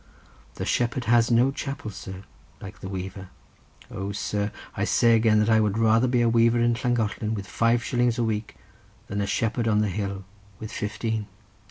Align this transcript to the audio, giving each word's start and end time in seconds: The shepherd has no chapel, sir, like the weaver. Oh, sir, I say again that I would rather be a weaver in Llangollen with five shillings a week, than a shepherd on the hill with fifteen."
The 0.55 0.65
shepherd 0.65 1.05
has 1.05 1.29
no 1.29 1.51
chapel, 1.51 1.91
sir, 1.91 2.23
like 2.59 2.79
the 2.79 2.89
weaver. 2.89 3.29
Oh, 3.91 4.11
sir, 4.11 4.51
I 4.75 4.83
say 4.83 5.13
again 5.13 5.37
that 5.37 5.47
I 5.51 5.59
would 5.59 5.77
rather 5.77 6.07
be 6.07 6.21
a 6.21 6.27
weaver 6.27 6.59
in 6.59 6.73
Llangollen 6.73 7.35
with 7.35 7.45
five 7.45 7.83
shillings 7.83 8.17
a 8.17 8.23
week, 8.23 8.55
than 9.05 9.21
a 9.21 9.27
shepherd 9.27 9.67
on 9.67 9.81
the 9.81 9.89
hill 9.89 10.23
with 10.59 10.71
fifteen." 10.71 11.27